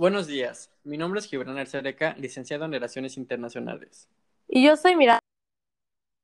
[0.00, 4.08] Buenos días, mi nombre es Gibran Arcereca, licenciado en Relaciones Internacionales.
[4.48, 5.20] Y yo soy Miranda,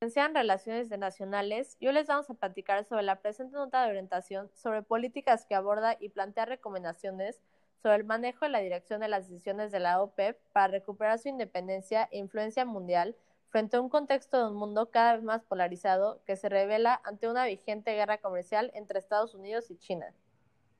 [0.01, 1.77] licenciada en Relaciones Internacionales.
[1.79, 5.53] Y hoy les vamos a platicar sobre la presente nota de orientación sobre políticas que
[5.53, 7.39] aborda y plantea recomendaciones
[7.83, 11.29] sobre el manejo y la dirección de las decisiones de la OPEP para recuperar su
[11.29, 13.15] independencia e influencia mundial
[13.49, 17.29] frente a un contexto de un mundo cada vez más polarizado que se revela ante
[17.29, 20.15] una vigente guerra comercial entre Estados Unidos y China.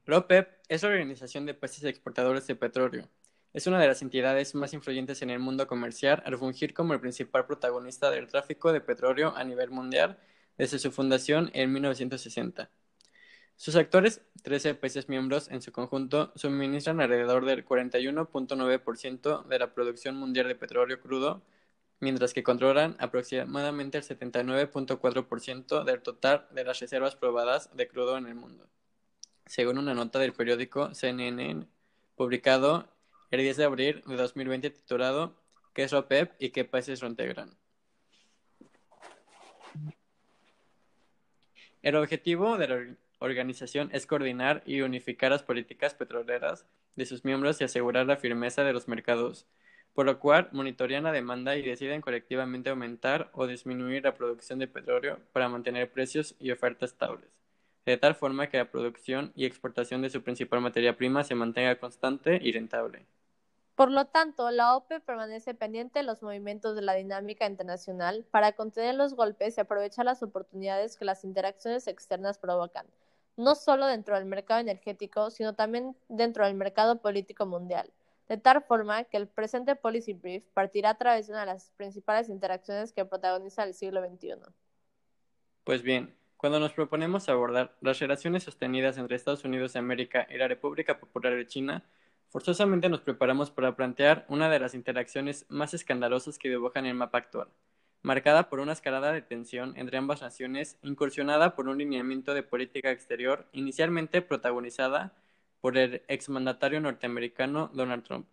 [0.07, 3.09] La OPEP es la Organización de Países Exportadores de Petróleo.
[3.51, 7.01] Es una de las entidades más influyentes en el mundo comercial al fungir como el
[7.01, 10.17] principal protagonista del tráfico de petróleo a nivel mundial
[10.57, 12.69] desde su fundación en 1960.
[13.57, 20.15] Sus actores, 13 países miembros en su conjunto, suministran alrededor del 41.9% de la producción
[20.15, 21.43] mundial de petróleo crudo,
[21.99, 28.27] mientras que controlan aproximadamente el 79.4% del total de las reservas probadas de crudo en
[28.27, 28.69] el mundo
[29.47, 31.65] según una nota del periódico CNN
[32.15, 32.87] publicado
[33.31, 35.35] el 10 de abril de 2020 titulado
[35.73, 37.51] ¿Qué es OPEP y qué países lo integran?
[41.81, 47.61] El objetivo de la organización es coordinar y unificar las políticas petroleras de sus miembros
[47.61, 49.45] y asegurar la firmeza de los mercados,
[49.93, 54.67] por lo cual monitorean la demanda y deciden colectivamente aumentar o disminuir la producción de
[54.67, 57.36] petróleo para mantener precios y ofertas estables
[57.91, 61.79] de tal forma que la producción y exportación de su principal materia prima se mantenga
[61.79, 63.05] constante y rentable.
[63.75, 68.53] Por lo tanto, la OPE permanece pendiente de los movimientos de la dinámica internacional para
[68.53, 72.87] contener los golpes y aprovechar las oportunidades que las interacciones externas provocan,
[73.37, 77.89] no solo dentro del mercado energético, sino también dentro del mercado político mundial,
[78.27, 81.69] de tal forma que el presente Policy Brief partirá a través de una de las
[81.77, 84.37] principales interacciones que protagoniza el siglo XXI.
[85.63, 90.37] Pues bien, cuando nos proponemos abordar las relaciones sostenidas entre Estados Unidos de América y
[90.37, 91.83] la República Popular de China,
[92.29, 97.17] forzosamente nos preparamos para plantear una de las interacciones más escandalosas que dibujan el mapa
[97.17, 97.47] actual,
[98.03, 102.91] marcada por una escalada de tensión entre ambas naciones, incursionada por un lineamiento de política
[102.91, 105.15] exterior inicialmente protagonizada
[105.59, 108.27] por el exmandatario norteamericano Donald Trump,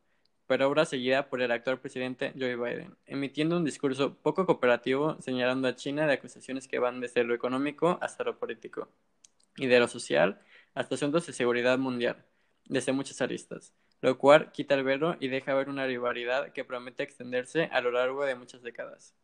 [0.47, 5.69] pero ahora seguida por el actual presidente Joe Biden, emitiendo un discurso poco cooperativo señalando
[5.69, 8.89] a China de acusaciones que van desde lo económico hasta lo político,
[9.57, 10.41] y de lo social
[10.75, 12.25] hasta asuntos de seguridad mundial,
[12.67, 17.03] desde muchas aristas, lo cual quita el velo y deja ver una rivalidad que promete
[17.03, 19.15] extenderse a lo largo de muchas décadas.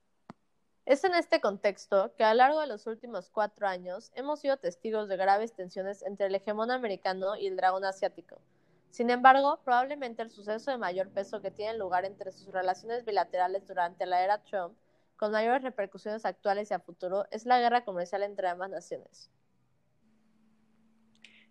[0.86, 4.56] Es en este contexto que a lo largo de los últimos cuatro años hemos sido
[4.56, 8.40] testigos de graves tensiones entre el hegemón americano y el dragón asiático,
[8.90, 13.66] sin embargo, probablemente el suceso de mayor peso que tiene lugar entre sus relaciones bilaterales
[13.66, 14.76] durante la era Trump,
[15.16, 19.30] con mayores repercusiones actuales y a futuro, es la guerra comercial entre ambas naciones.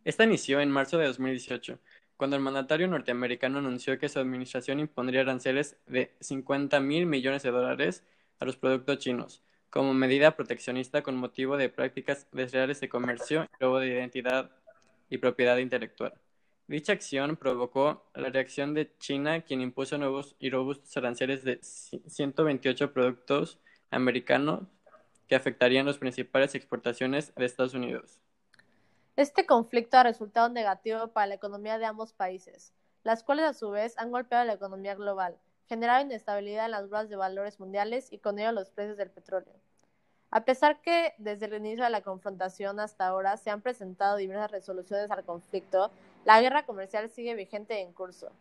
[0.03, 1.79] Esta inició en marzo de 2018,
[2.17, 7.51] cuando el mandatario norteamericano anunció que su administración impondría aranceles de 50 mil millones de
[7.51, 8.03] dólares
[8.39, 13.63] a los productos chinos, como medida proteccionista con motivo de prácticas desleales de comercio y
[13.63, 14.51] robo de identidad
[15.09, 16.13] y propiedad intelectual.
[16.69, 22.93] Dicha acción provocó la reacción de China, quien impuso nuevos y robustos aranceles de 128
[22.93, 23.59] productos
[23.89, 24.67] americanos
[25.27, 28.19] que afectarían las principales exportaciones de Estados Unidos.
[29.15, 33.71] Este conflicto ha resultado negativo para la economía de ambos países, las cuales a su
[33.71, 38.19] vez han golpeado la economía global, generado inestabilidad en las bolsas de valores mundiales y
[38.19, 39.55] con ello los precios del petróleo.
[40.29, 44.51] A pesar que desde el inicio de la confrontación hasta ahora se han presentado diversas
[44.51, 45.89] resoluciones al conflicto,
[46.25, 48.31] la guerra comercial sigue vigente en curso.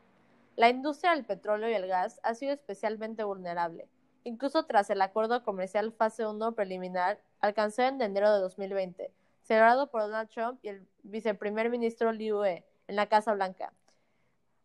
[0.57, 3.89] La industria del petróleo y el gas ha sido especialmente vulnerable,
[4.25, 9.13] incluso tras el acuerdo comercial fase 1 preliminar alcanzado en enero de 2020,
[9.43, 13.73] celebrado por Donald Trump y el viceprimer ministro Liu He en la Casa Blanca.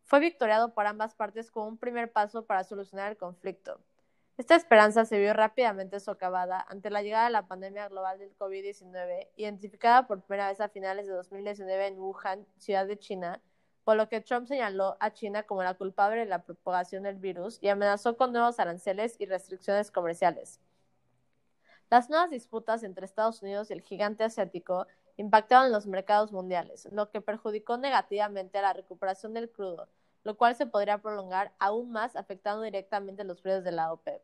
[0.02, 3.80] Fue victoriado por ambas partes como un primer paso para solucionar el conflicto.
[4.36, 9.28] Esta esperanza se vio rápidamente socavada ante la llegada de la pandemia global del COVID-19,
[9.36, 13.40] identificada por primera vez a finales de 2019 en Wuhan, ciudad de China,
[13.84, 17.58] por lo que Trump señaló a China como la culpable de la propagación del virus
[17.60, 20.58] y amenazó con nuevos aranceles y restricciones comerciales.
[21.88, 27.08] Las nuevas disputas entre Estados Unidos y el gigante asiático impactaron los mercados mundiales, lo
[27.08, 29.88] que perjudicó negativamente a la recuperación del crudo,
[30.24, 34.22] lo cual se podría prolongar aún más afectando directamente los precios de la OPEP.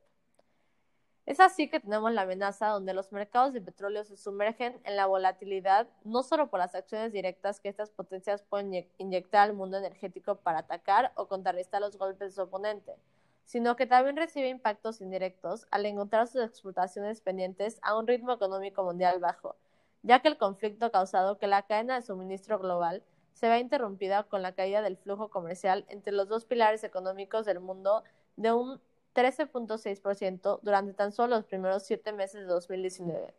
[1.27, 5.07] Es así que tenemos la amenaza donde los mercados de petróleo se sumergen en la
[5.07, 10.37] volatilidad, no solo por las acciones directas que estas potencias pueden inyectar al mundo energético
[10.37, 12.97] para atacar o contrarrestar los golpes de su oponente,
[13.45, 18.83] sino que también recibe impactos indirectos al encontrar sus exportaciones pendientes a un ritmo económico
[18.83, 19.55] mundial bajo,
[20.03, 23.05] ya que el conflicto ha causado que la cadena de suministro global
[23.41, 27.59] se ve interrumpida con la caída del flujo comercial entre los dos pilares económicos del
[27.59, 28.05] mundo
[28.37, 28.83] de un
[29.15, 33.33] 13.6% durante tan solo los primeros siete meses de 2019,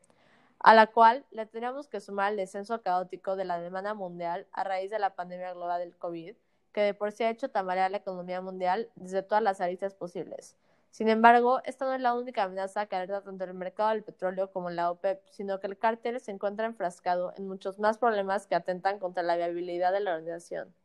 [0.58, 4.64] a la cual le tendríamos que sumar el descenso caótico de la demanda mundial a
[4.64, 6.36] raíz de la pandemia global del COVID,
[6.72, 10.58] que de por sí ha hecho tambalear la economía mundial desde todas las aristas posibles.
[10.92, 14.52] Sin embargo, esta no es la única amenaza que alerta tanto el mercado del petróleo
[14.52, 18.56] como la OPEP, sino que el cártel se encuentra enfrascado en muchos más problemas que
[18.56, 20.76] atentan contra la viabilidad de la organización.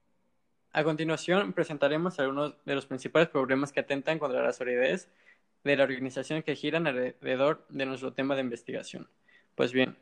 [0.71, 5.09] A continuación, presentaremos algunos de los principales problemas que atentan contra la solidez
[5.65, 9.09] de la organización que giran alrededor de nuestro tema de investigación.
[9.57, 9.97] Pues bien,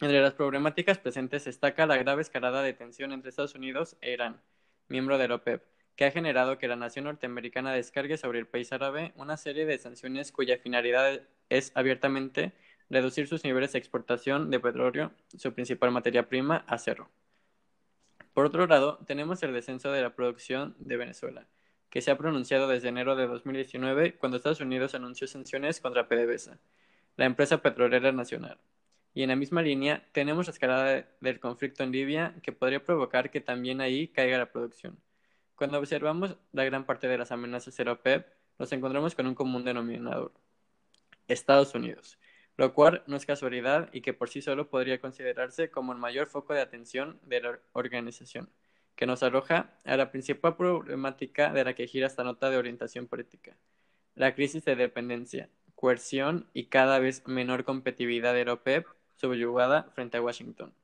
[0.00, 4.40] entre las problemáticas presentes destaca la grave escalada de tensión entre Estados Unidos e Irán,
[4.88, 5.64] miembro de la OPEP,
[5.96, 9.78] que ha generado que la nación norteamericana descargue sobre el país árabe una serie de
[9.78, 12.52] sanciones cuya finalidad es abiertamente
[12.90, 17.10] reducir sus niveles de exportación de petróleo, su principal materia prima, a cero.
[18.32, 21.46] Por otro lado, tenemos el descenso de la producción de Venezuela,
[21.88, 26.58] que se ha pronunciado desde enero de 2019 cuando Estados Unidos anunció sanciones contra PDVSA,
[27.16, 28.58] la empresa petrolera nacional.
[29.14, 33.30] Y en la misma línea tenemos la escalada del conflicto en Libia que podría provocar
[33.30, 34.98] que también ahí caiga la producción.
[35.56, 38.26] Cuando observamos la gran parte de las amenazas de la OPEP,
[38.58, 40.32] nos encontramos con un común denominador.
[41.28, 42.18] Estados Unidos,
[42.56, 46.26] lo cual no es casualidad y que por sí solo podría considerarse como el mayor
[46.26, 48.50] foco de atención de la organización,
[48.96, 53.06] que nos arroja a la principal problemática de la que gira esta nota de orientación
[53.06, 53.56] política,
[54.14, 58.86] la crisis de dependencia, coerción y cada vez menor competitividad de la OPEP
[59.16, 60.74] subyugada frente a Washington.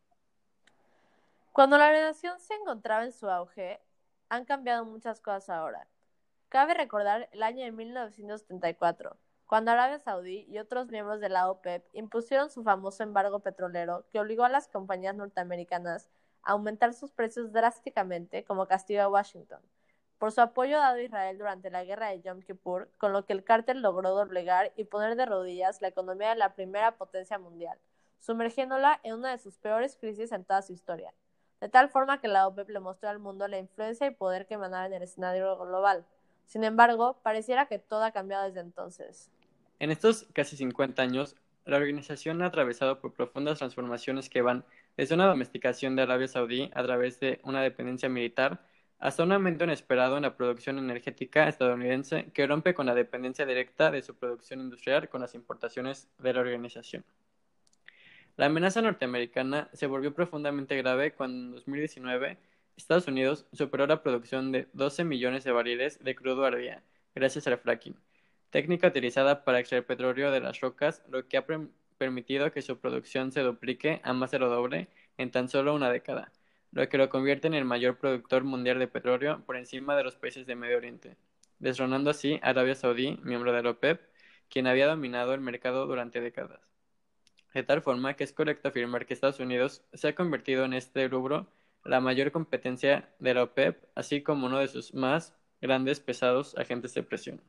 [1.53, 3.81] Cuando la relación se encontraba en su auge,
[4.31, 5.87] han cambiado muchas cosas ahora.
[6.49, 11.85] Cabe recordar el año de 1974 cuando Arabia Saudí y otros miembros de la OPEP
[11.93, 16.09] impusieron su famoso embargo petrolero que obligó a las compañías norteamericanas
[16.43, 19.61] a aumentar sus precios drásticamente como castigo a Washington
[20.21, 23.33] por su apoyo dado a Israel durante la guerra de Yom Kippur, con lo que
[23.33, 27.79] el cártel logró doblegar y poner de rodillas la economía de la primera potencia mundial,
[28.19, 31.15] sumergiéndola en una de sus peores crisis en toda su historia,
[31.61, 34.55] de tal forma que la OPEP le mostró al mundo la influencia y poder que
[34.55, 36.05] emanaba en el escenario global.
[36.47, 39.31] Sin embargo, pareciera que todo ha cambiado desde entonces.
[39.79, 44.65] En estos casi 50 años, la organización ha atravesado por profundas transformaciones que van
[44.97, 48.61] desde una domesticación de Arabia Saudí a través de una dependencia militar
[48.99, 53.91] hasta un aumento inesperado en la producción energética estadounidense que rompe con la dependencia directa
[53.91, 57.05] de su producción industrial con las importaciones de la organización.
[58.41, 62.39] La amenaza norteamericana se volvió profundamente grave cuando en 2019
[62.75, 66.83] Estados Unidos superó la producción de 12 millones de barriles de crudo al día
[67.15, 67.97] gracias al fracking,
[68.49, 71.45] técnica utilizada para extraer petróleo de las rocas, lo que ha
[71.99, 74.89] permitido que su producción se duplique a más de lo doble
[75.19, 76.33] en tan solo una década,
[76.73, 80.17] lo que lo convierte en el mayor productor mundial de petróleo por encima de los
[80.17, 81.19] países de Medio Oriente,
[81.59, 84.01] desronando así a Arabia Saudí, miembro de la OPEP,
[84.49, 86.70] quien había dominado el mercado durante décadas.
[87.55, 91.09] De tal forma que es correcto afirmar que Estados Unidos se ha convertido en este
[91.09, 91.47] rubro
[91.85, 96.95] la mayor competencia de la OPEP, así como uno de sus más grandes pesados agentes
[96.95, 97.41] de presión.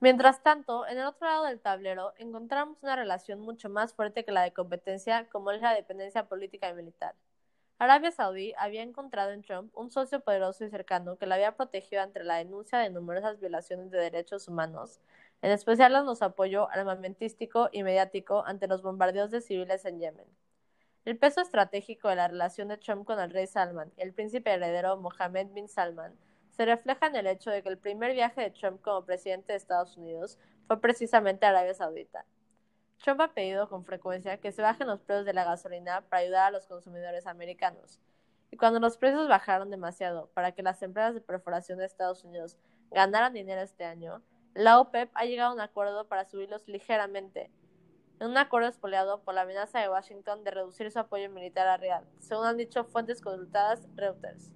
[0.00, 4.32] Mientras tanto, en el otro lado del tablero encontramos una relación mucho más fuerte que
[4.32, 7.14] la de competencia, como es la dependencia política y militar.
[7.78, 12.02] Arabia Saudí había encontrado en Trump un socio poderoso y cercano que la había protegido
[12.02, 15.00] ante la denuncia de numerosas violaciones de derechos humanos,
[15.42, 20.26] en especial en su apoyo armamentístico y mediático ante los bombardeos de civiles en Yemen.
[21.04, 24.52] El peso estratégico de la relación de Trump con el rey Salman y el príncipe
[24.52, 26.16] heredero Mohammed bin Salman
[26.52, 29.56] se refleja en el hecho de que el primer viaje de Trump como presidente de
[29.56, 32.24] Estados Unidos fue precisamente a Arabia Saudita.
[33.02, 36.46] Trump ha pedido con frecuencia que se bajen los precios de la gasolina para ayudar
[36.46, 37.98] a los consumidores americanos.
[38.52, 42.58] Y cuando los precios bajaron demasiado para que las empresas de perforación de Estados Unidos
[42.92, 44.22] ganaran dinero este año,
[44.54, 47.50] la OPEP ha llegado a un acuerdo para subirlos ligeramente,
[48.20, 51.76] en un acuerdo espoleado por la amenaza de Washington de reducir su apoyo militar a
[51.76, 54.52] Riyadh, según han dicho fuentes consultadas Reuters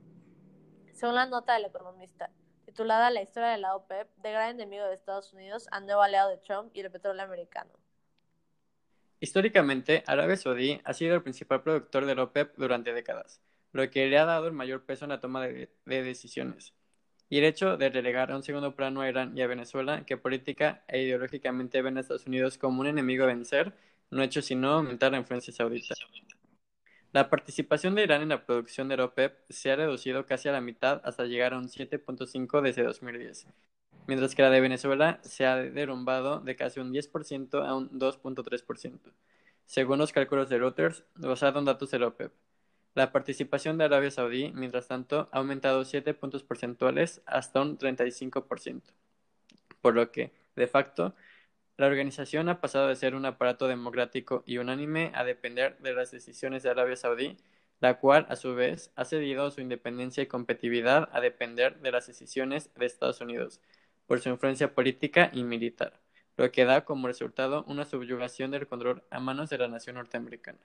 [0.96, 2.30] según la nota del economista,
[2.64, 6.30] titulada La historia de la OPEP, de gran enemigo de Estados Unidos a nuevo aliado
[6.30, 7.70] de Trump y el petróleo americano.
[9.20, 14.06] Históricamente, Arabia Saudí ha sido el principal productor de la OPEP durante décadas, lo que
[14.06, 16.74] le ha dado el mayor peso en la toma de, de decisiones.
[17.28, 20.16] Y el hecho de relegar a un segundo plano a Irán y a Venezuela, que
[20.16, 23.74] política e ideológicamente ven a Estados Unidos como un enemigo a vencer,
[24.10, 25.94] no ha hecho sino aumentar la influencia saudita.
[27.12, 30.60] La participación de Irán en la producción de OPEP se ha reducido casi a la
[30.60, 33.46] mitad hasta llegar a un 7.5 desde 2010,
[34.06, 39.12] mientras que la de Venezuela se ha derrumbado de casi un 10% a un 2.3%,
[39.64, 42.32] según los cálculos de Reuters basado en datos de OPEP.
[42.96, 48.80] La participación de Arabia Saudí, mientras tanto, ha aumentado 7 puntos porcentuales hasta un 35%,
[49.82, 51.14] por lo que, de facto,
[51.76, 56.10] la organización ha pasado de ser un aparato democrático y unánime a depender de las
[56.10, 57.36] decisiones de Arabia Saudí,
[57.80, 62.06] la cual, a su vez, ha cedido su independencia y competitividad a depender de las
[62.06, 63.60] decisiones de Estados Unidos,
[64.06, 66.00] por su influencia política y militar,
[66.38, 70.60] lo que da como resultado una subyugación del control a manos de la nación norteamericana.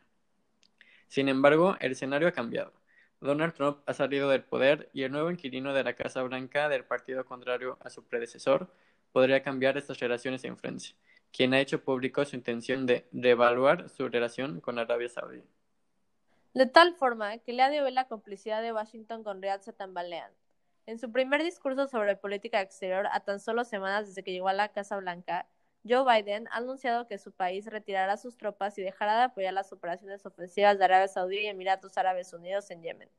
[1.11, 2.71] Sin embargo, el escenario ha cambiado.
[3.19, 6.85] Donald Trump ha salido del poder y el nuevo inquilino de la Casa Blanca del
[6.85, 8.73] partido contrario a su predecesor
[9.11, 10.95] podría cambiar estas relaciones de influencia,
[11.33, 15.43] quien ha hecho público su intención de reevaluar su relación con Arabia Saudí.
[16.53, 20.31] De tal forma que le ha de la complicidad de Washington con Riyadh se tambalean.
[20.85, 24.53] En su primer discurso sobre política exterior, a tan solo semanas desde que llegó a
[24.53, 25.45] la Casa Blanca,
[25.83, 29.73] Joe Biden ha anunciado que su país retirará sus tropas y dejará de apoyar las
[29.73, 33.09] operaciones ofensivas de Arabia Saudí y Emiratos Árabes Unidos en Yemen,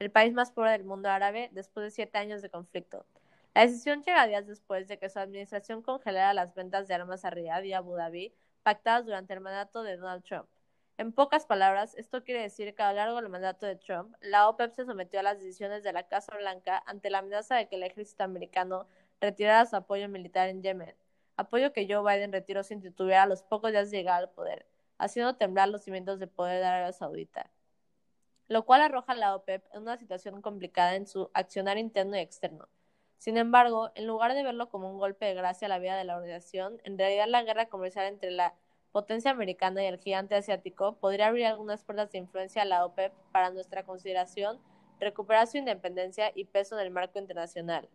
[0.00, 3.06] el país más pobre del mundo árabe después de siete años de conflicto.
[3.54, 7.30] La decisión llega días después de que su administración congelara las ventas de armas a
[7.30, 10.48] Riyadh y Abu Dhabi pactadas durante el mandato de Donald Trump.
[10.98, 14.48] En pocas palabras, esto quiere decir que a lo largo del mandato de Trump, la
[14.48, 17.76] OPEP se sometió a las decisiones de la Casa Blanca ante la amenaza de que
[17.76, 18.88] el ejército americano
[19.20, 20.94] retirara su apoyo militar en Yemen
[21.40, 24.66] apoyo que Joe Biden retiró sin titubear a los pocos días de llegar al poder,
[24.98, 27.50] haciendo temblar los cimientos de poder de Arabia Saudita,
[28.48, 32.20] lo cual arroja a la OPEP en una situación complicada en su accionar interno y
[32.20, 32.68] externo.
[33.18, 36.04] Sin embargo, en lugar de verlo como un golpe de gracia a la vida de
[36.04, 38.54] la organización, en realidad la guerra comercial entre la
[38.92, 43.12] potencia americana y el gigante asiático podría abrir algunas puertas de influencia a la OPEP
[43.30, 44.58] para nuestra consideración,
[44.98, 47.88] recuperar su independencia y peso en el marco internacional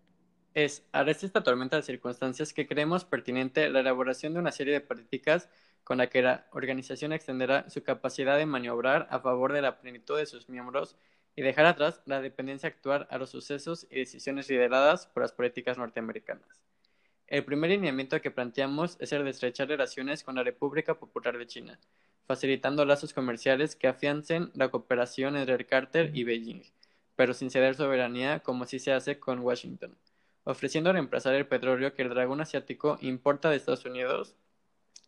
[0.56, 4.80] es, a esta tormenta de circunstancias, que creemos pertinente la elaboración de una serie de
[4.80, 5.50] políticas
[5.84, 10.18] con la que la organización extenderá su capacidad de maniobrar a favor de la plenitud
[10.18, 10.96] de sus miembros
[11.36, 15.78] y dejar atrás la dependencia actual a los sucesos y decisiones lideradas por las políticas
[15.78, 16.64] norteamericanas.
[17.28, 21.48] El primer lineamiento que planteamos es el de estrechar relaciones con la República Popular de
[21.48, 21.80] China,
[22.28, 26.64] facilitando lazos comerciales que afiancen la cooperación entre el cártel y Beijing,
[27.18, 29.98] pero sin ceder soberanía como sí se hace con Washington
[30.46, 34.38] ofreciendo reemplazar el petróleo que el dragón asiático importa de Estados Unidos,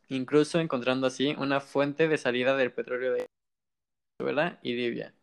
[0.09, 3.27] incluso encontrando así una fuente de salida del petróleo de
[4.19, 5.13] Venezuela y Libia,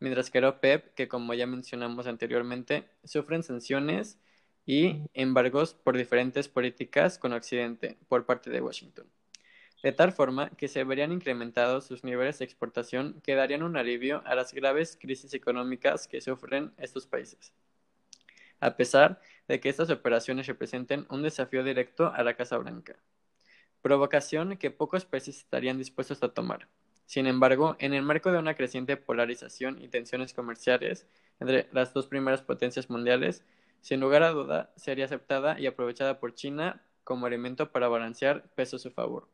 [0.00, 4.18] mientras que el OPEP, que como ya mencionamos anteriormente, sufren sanciones
[4.66, 9.06] y embargos por diferentes políticas con Occidente por parte de Washington,
[9.82, 14.22] de tal forma que se verían incrementados sus niveles de exportación que darían un alivio
[14.24, 17.52] a las graves crisis económicas que sufren estos países.
[18.60, 22.96] A pesar de que estas operaciones representen un desafío directo a la Casa Blanca,
[23.82, 26.68] provocación que pocos países estarían dispuestos a tomar.
[27.06, 31.06] Sin embargo, en el marco de una creciente polarización y tensiones comerciales
[31.40, 33.42] entre las dos primeras potencias mundiales,
[33.80, 38.76] sin lugar a duda sería aceptada y aprovechada por China como elemento para balancear peso
[38.76, 39.26] a su favor.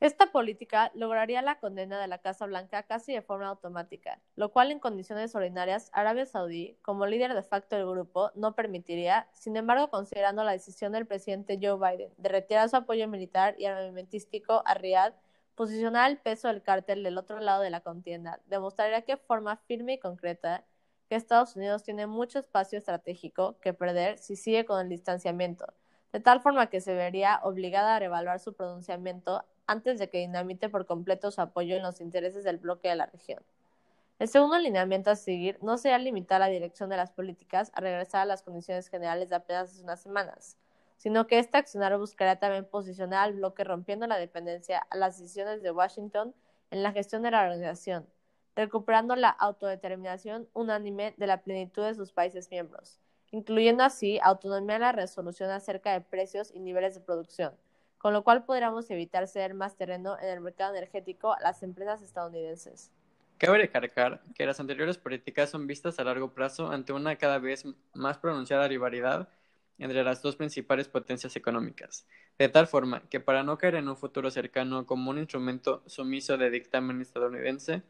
[0.00, 4.70] Esta política lograría la condena de la Casa Blanca casi de forma automática, lo cual
[4.70, 9.90] en condiciones ordinarias Arabia Saudí, como líder de facto del grupo, no permitiría, sin embargo
[9.90, 14.72] considerando la decisión del presidente Joe Biden de retirar su apoyo militar y armamentístico a
[14.72, 15.12] Riyadh,
[15.54, 19.92] posicionar el peso del cártel del otro lado de la contienda, demostraría que forma firme
[19.92, 20.64] y concreta
[21.10, 25.74] que Estados Unidos tiene mucho espacio estratégico que perder si sigue con el distanciamiento,
[26.10, 30.68] de tal forma que se vería obligada a revaluar su pronunciamiento antes de que dinamite
[30.68, 33.40] por completo su apoyo en los intereses del bloque de la región.
[34.18, 38.22] El segundo alineamiento a seguir no será limitar la dirección de las políticas a regresar
[38.22, 40.56] a las condiciones generales de apenas hace unas semanas,
[40.96, 45.62] sino que este accionario buscará también posicionar al bloque rompiendo la dependencia a las decisiones
[45.62, 46.34] de Washington
[46.72, 48.08] en la gestión de la organización,
[48.56, 52.98] recuperando la autodeterminación unánime de la plenitud de sus países miembros,
[53.30, 57.54] incluyendo así autonomía en la resolución acerca de precios y niveles de producción,
[58.00, 62.00] con lo cual podríamos evitar ceder más terreno en el mercado energético a las empresas
[62.00, 62.90] estadounidenses.
[63.36, 67.66] Cabe recalcar que las anteriores políticas son vistas a largo plazo ante una cada vez
[67.92, 69.28] más pronunciada rivalidad
[69.78, 72.06] entre las dos principales potencias económicas,
[72.38, 76.38] de tal forma que para no caer en un futuro cercano como un instrumento sumiso
[76.38, 77.82] de dictamen estadounidense,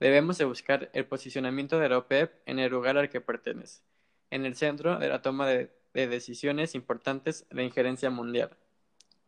[0.00, 3.82] debemos de buscar el posicionamiento de la OPEP en el lugar al que pertenece,
[4.30, 8.56] en el centro de la toma de decisiones importantes de injerencia mundial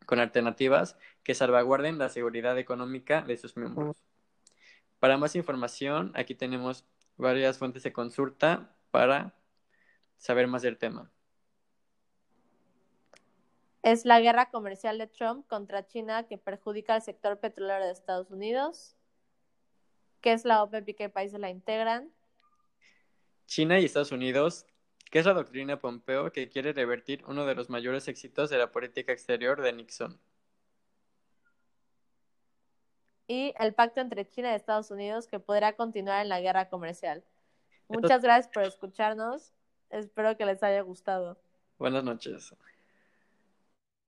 [0.06, 3.96] con alternativas que salvaguarden la seguridad económica de sus miembros.
[4.98, 6.86] Para más información, aquí tenemos
[7.16, 9.34] varias fuentes de consulta para
[10.16, 11.10] saber más del tema.
[13.82, 18.30] Es la guerra comercial de Trump contra China que perjudica al sector petrolero de Estados
[18.30, 18.96] Unidos.
[20.20, 22.10] qué es la OPEP y qué países la integran.
[23.46, 24.66] China y Estados Unidos,
[25.10, 28.70] ¿qué es la doctrina Pompeo que quiere revertir uno de los mayores éxitos de la
[28.70, 30.18] política exterior de Nixon?
[33.28, 37.24] Y el pacto entre China y Estados Unidos que podrá continuar en la guerra comercial.
[37.88, 39.52] Muchas gracias por escucharnos.
[39.90, 41.38] Espero que les haya gustado.
[41.78, 42.54] Buenas noches.